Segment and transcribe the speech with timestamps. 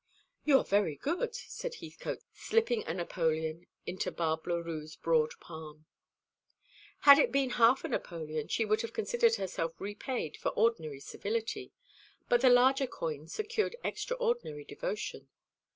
[0.45, 5.85] "You are very good," said Heathcote, slipping a napoleon into Barbe Leroux's broad palm.
[7.01, 11.71] Had it been half a napoleon she would have considered herself repaid for ordinary civility;
[12.29, 15.29] but the larger coin secured extraordinary devotion.